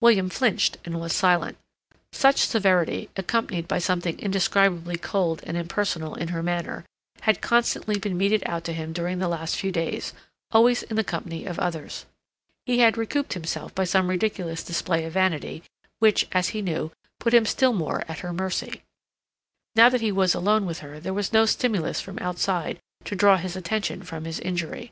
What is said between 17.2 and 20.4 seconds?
put him still more at her mercy. Now that he was